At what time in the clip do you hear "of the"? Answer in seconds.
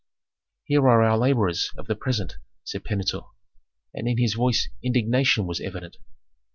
1.77-1.93